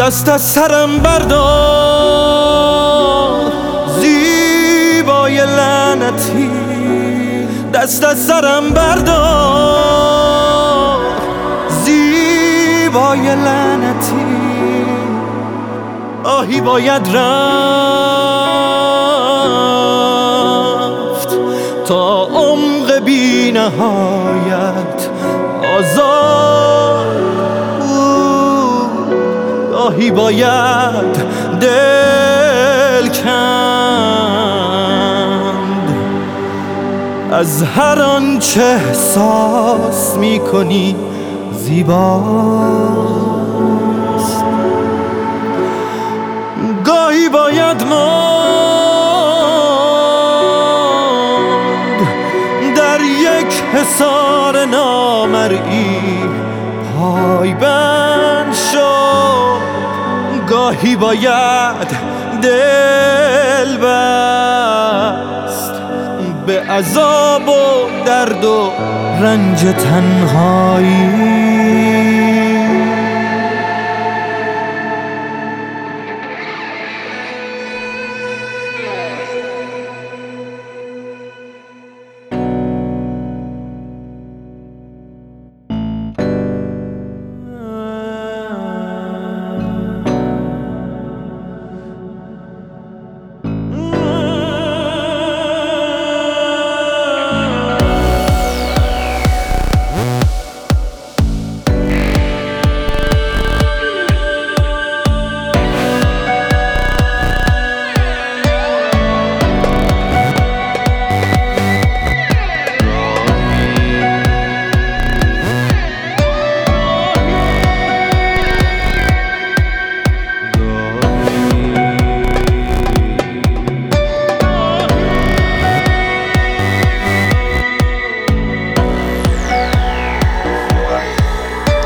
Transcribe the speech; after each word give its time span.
دست 0.00 0.28
از 0.28 0.42
سرم 0.42 0.98
بردار. 0.98 1.40
زیبای 4.00 5.36
لعنتی 5.36 6.50
دست 7.74 8.04
از 8.04 8.18
سرم 8.18 8.70
بردار. 8.70 9.80
زیبای 11.84 13.20
لعنتی 13.20 14.16
آهی 16.24 16.60
باید 16.60 17.16
رفت 17.16 17.20
تا 21.84 22.22
عمق 22.22 22.98
بی 23.04 23.52
نهایت 23.52 25.08
آزاد. 25.78 26.20
گاهی 29.80 30.10
باید 30.10 31.16
دل 31.60 33.08
کند. 33.08 33.40
از 37.32 37.62
هر 37.62 38.02
آنچه 38.02 38.62
احساس 38.62 40.16
می 40.16 40.38
کنی 40.38 40.96
زیباست. 41.52 42.04
گاهی 46.84 47.28
باید 47.28 47.82
ماند 47.82 48.00
در 52.76 53.00
یک 53.00 53.62
حصار 53.72 54.64
نامرئی 54.64 56.18
پای 56.98 57.54
بند 57.54 58.09
گاهی 60.70 60.96
باید 60.96 61.88
دل 62.42 63.76
بست. 63.76 65.74
به 66.46 66.60
عذاب 66.60 67.48
و 67.48 67.88
درد 68.06 68.44
و 68.44 68.72
رنج 69.20 69.60
تنهایی. 69.60 71.10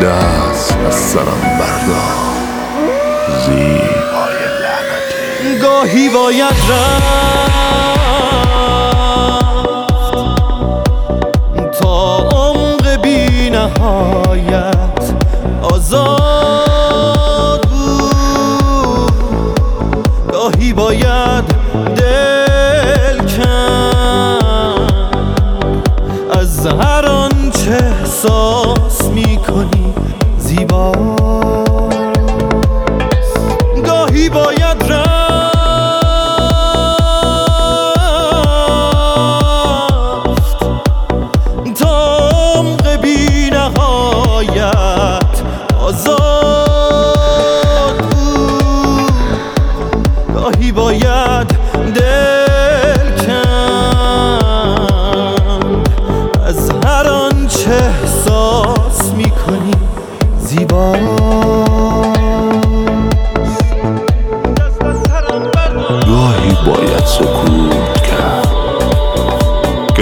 دست 0.00 0.76
از 0.86 0.94
سرم 0.94 1.40
بردار. 1.58 2.16
زیبای 3.46 4.38
لعنتی. 4.62 5.58
گاهی 5.62 6.08
باید 6.08 6.54
رفت 6.70 7.06
تا 11.80 12.16
عمق 12.16 13.00
بی 13.02 13.50
نهایت 13.50 15.14
آزاد 15.62 16.06
بود. 17.68 19.60
گاهی 20.32 20.72
باید 20.72 21.44
زیباست 30.56 30.96
گاهی 33.86 34.28
باید 34.28 34.92
رفت 34.92 35.16
تا 41.80 42.18
عمق 42.54 42.96
بی 42.96 43.50
نهایت 43.50 45.42
آزاد 45.80 47.16
بود. 47.98 49.12
گاهی 50.34 50.72
باید 50.72 51.56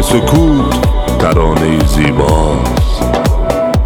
سکوت 0.05 1.19
ترانه 1.19 1.87
زیباست 1.87 3.03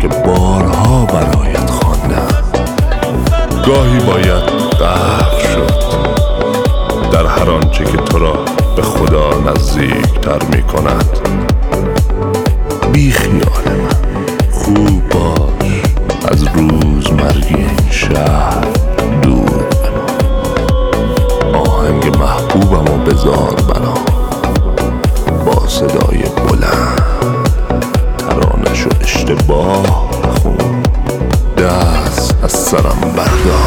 که 0.01 0.09
بارها 0.09 1.05
برایت 1.05 1.71
خواندم. 1.71 2.29
گاهی 3.67 3.99
باید 3.99 4.43
غرق 4.81 5.39
شد 5.39 5.79
در 7.13 7.27
هر 7.27 7.51
آنچه 7.51 7.85
که 7.85 7.97
تو 7.97 8.19
را 8.19 8.33
به 8.77 8.83
خدا 8.83 9.31
نزدیکتر 9.41 10.43
می 10.57 10.63
کند 10.63 11.19
بی 12.93 13.13
خیال 13.13 13.43
من 13.67 13.89
خوب 14.53 15.09
باش 15.09 15.83
از 16.33 16.45
روزمرگی 16.55 17.55
این 17.55 17.91
شهر 17.91 18.67
دور 19.23 19.65
آهنگ 21.55 22.17
محبوبم 22.19 22.93
و 22.93 23.15
صدای 23.15 23.88
Bardo 33.07 33.58